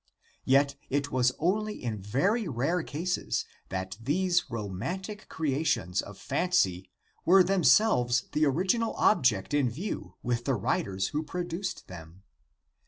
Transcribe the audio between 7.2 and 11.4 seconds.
were themselves the original object in view with the writers who